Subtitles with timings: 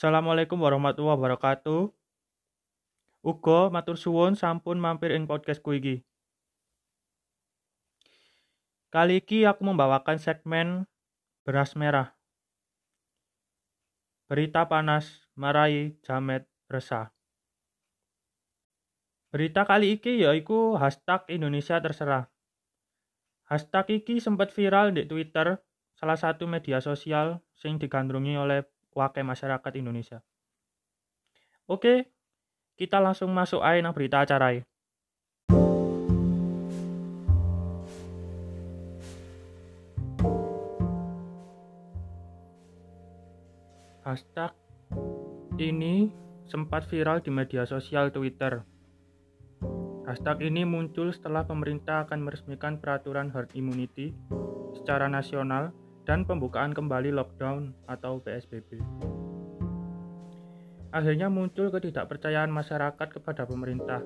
[0.00, 1.92] Assalamualaikum warahmatullahi wabarakatuh.
[3.20, 6.00] Ugo matur suwun sampun mampir ing podcastku iki.
[8.88, 10.88] Kali ini aku membawakan segmen
[11.44, 12.16] beras merah.
[14.24, 17.12] Berita panas marai jamet resah.
[19.28, 22.24] Berita kali ini yaiku hashtag Indonesia terserah.
[23.52, 25.60] Hashtag iki sempat viral di Twitter,
[25.92, 28.64] salah satu media sosial sing digandrungi oleh
[28.94, 30.18] wakil masyarakat Indonesia.
[31.70, 32.10] Oke,
[32.74, 34.64] kita langsung masuk aja nang berita acara.
[44.00, 44.50] Hashtag
[45.62, 46.10] ini
[46.50, 48.66] sempat viral di media sosial Twitter.
[50.02, 54.10] Hashtag ini muncul setelah pemerintah akan meresmikan peraturan herd immunity
[54.74, 55.70] secara nasional
[56.10, 58.82] dan pembukaan kembali lockdown atau PSBB
[60.90, 64.02] akhirnya muncul ketidakpercayaan masyarakat kepada pemerintah.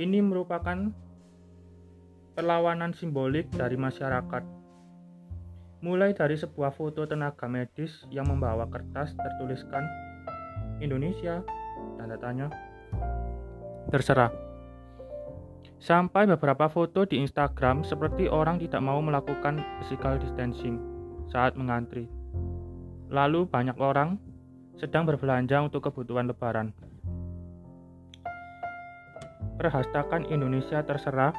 [0.00, 0.88] Ini merupakan
[2.32, 4.42] perlawanan simbolik dari masyarakat.
[5.80, 9.84] Mulai dari sebuah foto tenaga medis yang membawa kertas tertuliskan
[10.80, 11.44] Indonesia,
[12.00, 12.48] tanda tanya,
[13.92, 14.32] terserah.
[15.80, 20.89] Sampai beberapa foto di Instagram seperti orang tidak mau melakukan physical distancing
[21.30, 22.10] saat mengantri.
[23.10, 24.18] Lalu banyak orang
[24.78, 26.74] sedang berbelanja untuk kebutuhan lebaran.
[29.58, 31.32] Perhastakan Indonesia terserah.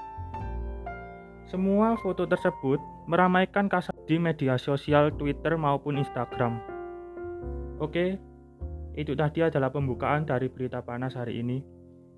[1.49, 6.63] Semua foto tersebut meramaikan kasar di media sosial Twitter maupun Instagram.
[7.81, 8.15] Oke,
[8.95, 11.59] itu tadi adalah pembukaan dari berita panas hari ini.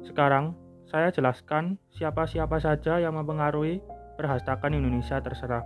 [0.03, 0.53] Sekarang,
[0.85, 3.79] saya jelaskan siapa-siapa saja yang mempengaruhi
[4.19, 5.63] perhastakan Indonesia terserah.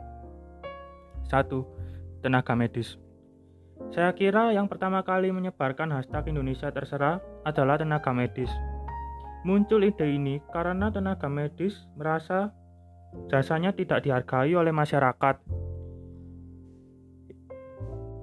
[1.27, 1.76] 1.
[2.21, 2.97] Tenaga medis
[3.93, 8.49] saya kira yang pertama kali menyebarkan hashtag Indonesia Terserah adalah tenaga medis.
[9.47, 12.51] Muncul ide ini karena tenaga medis merasa
[13.31, 15.39] jasanya tidak dihargai oleh masyarakat.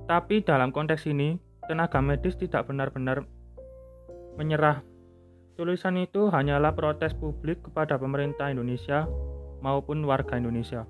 [0.04, 3.24] Tapi dalam konteks ini, tenaga medis tidak benar-benar
[4.36, 4.84] menyerah.
[5.56, 9.08] Tulisan itu hanyalah protes publik kepada pemerintah Indonesia
[9.64, 10.84] maupun warga Indonesia.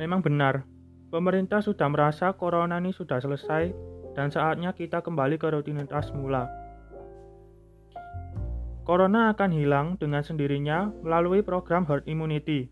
[0.00, 0.64] Memang benar,
[1.10, 3.74] Pemerintah sudah merasa corona ini sudah selesai
[4.14, 6.46] dan saatnya kita kembali ke rutinitas semula.
[8.86, 12.70] Corona akan hilang dengan sendirinya melalui program herd immunity.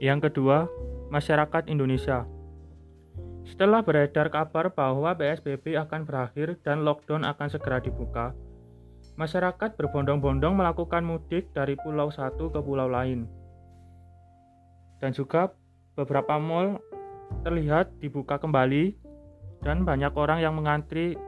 [0.00, 0.72] Yang kedua,
[1.12, 2.24] masyarakat Indonesia.
[3.44, 8.32] Setelah beredar kabar bahwa PSBB akan berakhir dan lockdown akan segera dibuka,
[9.20, 13.28] masyarakat berbondong-bondong melakukan mudik dari pulau satu ke pulau lain.
[15.00, 15.52] Dan juga
[15.98, 16.78] beberapa mall
[17.42, 18.94] terlihat dibuka kembali
[19.66, 21.18] dan banyak orang yang mengantri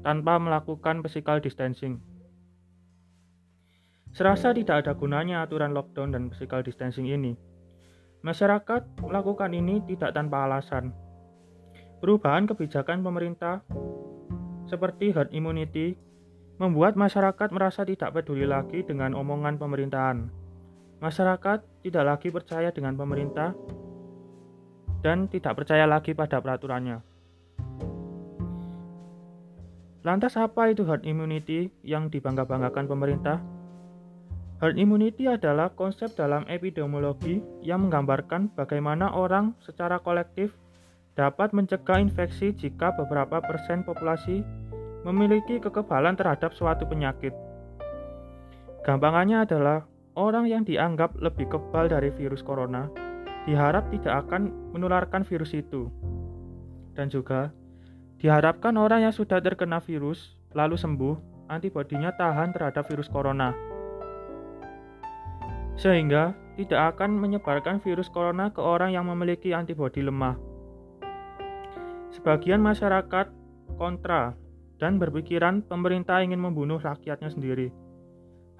[0.00, 2.00] tanpa melakukan physical distancing.
[4.16, 7.36] Serasa tidak ada gunanya aturan lockdown dan physical distancing ini.
[8.24, 10.90] Masyarakat melakukan ini tidak tanpa alasan.
[12.00, 13.60] Perubahan kebijakan pemerintah
[14.66, 15.94] seperti herd immunity
[16.56, 20.39] membuat masyarakat merasa tidak peduli lagi dengan omongan pemerintahan.
[21.00, 23.56] Masyarakat tidak lagi percaya dengan pemerintah
[25.00, 27.00] dan tidak percaya lagi pada peraturannya.
[30.04, 33.40] Lantas apa itu herd immunity yang dibangga-banggakan pemerintah?
[34.60, 40.52] Herd immunity adalah konsep dalam epidemiologi yang menggambarkan bagaimana orang secara kolektif
[41.16, 44.44] dapat mencegah infeksi jika beberapa persen populasi
[45.04, 47.32] memiliki kekebalan terhadap suatu penyakit.
[48.84, 52.90] Gampangannya adalah Orang yang dianggap lebih kebal dari virus corona
[53.46, 55.86] diharap tidak akan menularkan virus itu.
[56.98, 57.54] Dan juga
[58.18, 63.54] diharapkan orang yang sudah terkena virus lalu sembuh, antibodinya tahan terhadap virus corona.
[65.78, 70.36] Sehingga tidak akan menyebarkan virus corona ke orang yang memiliki antibodi lemah.
[72.10, 73.30] Sebagian masyarakat
[73.78, 74.34] kontra
[74.76, 77.72] dan berpikiran pemerintah ingin membunuh rakyatnya sendiri.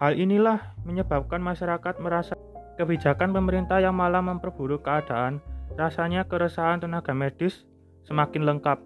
[0.00, 2.32] Hal inilah menyebabkan masyarakat merasa
[2.80, 5.44] kebijakan pemerintah yang malah memperburuk keadaan,
[5.76, 7.68] rasanya keresahan tenaga medis
[8.08, 8.80] semakin lengkap.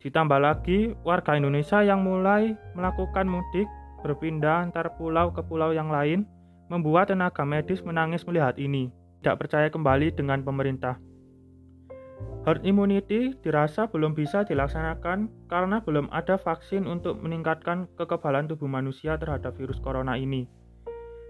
[0.00, 3.68] Ditambah lagi, warga Indonesia yang mulai melakukan mudik
[4.00, 6.24] berpindah antar pulau ke pulau yang lain,
[6.72, 8.88] membuat tenaga medis menangis melihat ini,
[9.20, 10.96] tidak percaya kembali dengan pemerintah.
[12.48, 19.20] Herd immunity dirasa belum bisa dilaksanakan karena belum ada vaksin untuk meningkatkan kekebalan tubuh manusia
[19.20, 20.48] terhadap virus corona ini.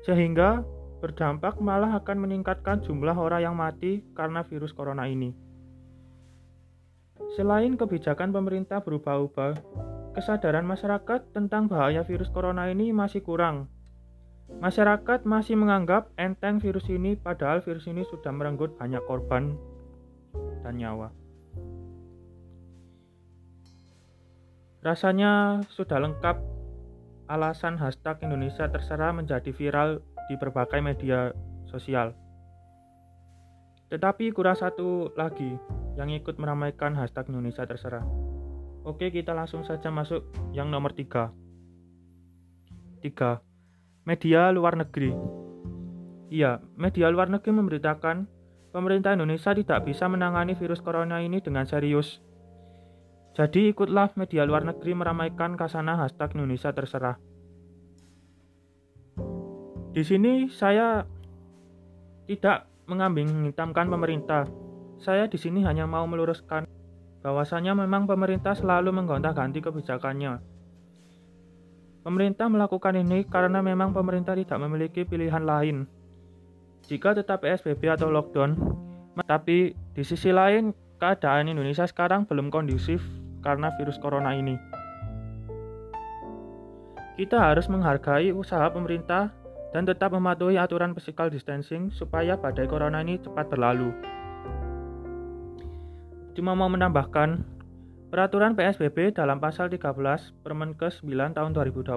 [0.06, 0.62] Sehingga
[1.02, 5.34] berdampak malah akan meningkatkan jumlah orang yang mati karena virus corona ini.
[7.34, 9.58] Selain kebijakan pemerintah berubah-ubah,
[10.14, 13.66] kesadaran masyarakat tentang bahaya virus corona ini masih kurang.
[14.48, 19.58] Masyarakat masih menganggap enteng virus ini padahal virus ini sudah merenggut banyak korban
[20.68, 21.08] dan nyawa.
[24.84, 26.36] Rasanya sudah lengkap
[27.32, 31.32] alasan hashtag Indonesia terserah menjadi viral di berbagai media
[31.72, 32.12] sosial.
[33.88, 35.56] Tetapi kurang satu lagi
[35.96, 38.04] yang ikut meramaikan hashtag Indonesia terserah.
[38.84, 41.32] Oke, kita langsung saja masuk yang nomor tiga.
[43.00, 43.40] Tiga,
[44.04, 45.16] media luar negeri.
[46.28, 48.37] Iya, media luar negeri memberitakan
[48.78, 52.22] pemerintah Indonesia tidak bisa menangani virus corona ini dengan serius.
[53.34, 57.18] Jadi ikutlah media luar negeri meramaikan kasana hashtag Indonesia terserah.
[59.90, 61.02] Di sini saya
[62.30, 64.46] tidak mengambing hitamkan pemerintah.
[65.02, 66.70] Saya di sini hanya mau meluruskan
[67.22, 70.38] bahwasanya memang pemerintah selalu menggonta-ganti kebijakannya.
[72.06, 75.97] Pemerintah melakukan ini karena memang pemerintah tidak memiliki pilihan lain.
[76.88, 78.56] Jika tetap PSBB atau lockdown,
[79.28, 83.04] tapi di sisi lain keadaan Indonesia sekarang belum kondusif
[83.44, 84.56] karena virus corona ini.
[87.20, 89.36] Kita harus menghargai usaha pemerintah
[89.76, 93.92] dan tetap mematuhi aturan physical distancing supaya badai corona ini cepat berlalu.
[96.32, 97.44] Cuma mau menambahkan,
[98.08, 99.92] peraturan PSBB dalam pasal 13
[100.40, 101.92] Permenkes 9 tahun 2020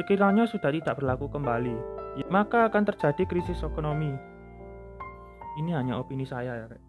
[0.00, 1.97] sekiranya sudah tidak berlaku kembali,
[2.28, 4.12] maka akan terjadi krisis ekonomi.
[5.58, 6.82] Ini hanya opini saya ya, Rek.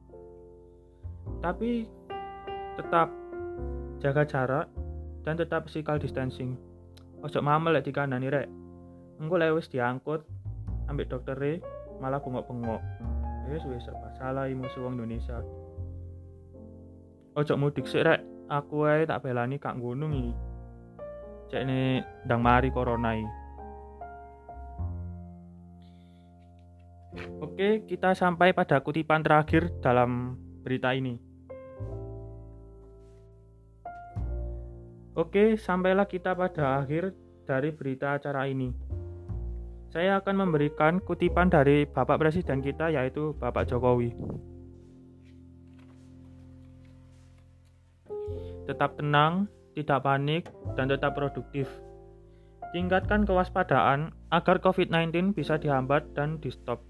[1.41, 1.85] Tapi
[2.77, 3.09] tetap
[3.99, 4.65] jaga jarak
[5.27, 6.55] dan tetap physical distancing.
[7.19, 8.47] Ojo mamel lek dikandani rek.
[9.19, 10.23] Engko lek wis diangkut
[10.87, 11.35] ambek dokter
[11.99, 12.79] malah bengok-bengok.
[13.51, 15.43] Wis serba salah musuh wong Indonesia
[17.39, 18.19] ojo mudik sih rek
[18.51, 20.33] aku ae tak belani kak gunung iki
[21.53, 21.63] cek
[22.27, 23.29] ndang mari corona iki
[27.39, 31.15] Oke, kita sampai pada kutipan terakhir dalam berita ini.
[35.15, 37.15] Oke, sampailah kita pada akhir
[37.47, 38.75] dari berita acara ini.
[39.87, 44.11] Saya akan memberikan kutipan dari Bapak Presiden kita yaitu Bapak Jokowi.
[48.67, 49.47] Tetap tenang,
[49.79, 50.43] tidak panik,
[50.75, 51.71] dan tetap produktif.
[52.75, 56.88] Tingkatkan kewaspadaan agar COVID-19 bisa dihambat dan di-stop.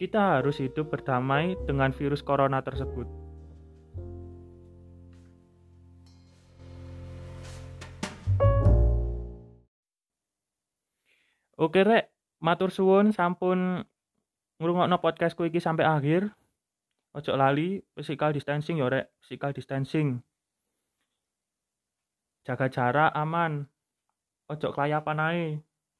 [0.00, 3.04] Kita harus hidup berdamai dengan virus corona tersebut.
[11.60, 12.08] Oke rek,
[12.40, 13.84] matur suwun sampun
[14.56, 16.32] ngrungokno podcastku iki sampai akhir.
[17.12, 20.24] Ojo lali physical distancing ya rek, physical distancing.
[22.48, 23.68] Jaga jarak aman.
[24.48, 25.44] Ojo kelayapan ae.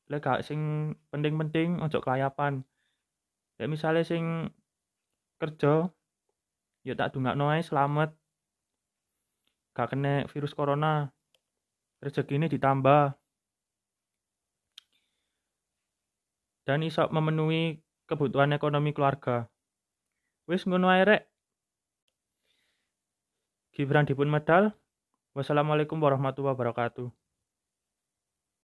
[0.09, 2.65] Lek sing penting-penting ojo kelayapan.
[3.61, 4.49] Lek misalnya sing
[5.37, 5.93] kerja
[6.81, 8.17] ya tak dungakno ae selamat.
[9.77, 11.13] Gak kena virus corona.
[12.01, 13.21] Rezeki ini ditambah.
[16.65, 19.53] Dan iso memenuhi kebutuhan ekonomi keluarga.
[20.49, 21.29] Wis ngono ae rek.
[23.77, 24.73] Gibran dipun medal.
[25.37, 27.20] Wassalamualaikum warahmatullahi wabarakatuh.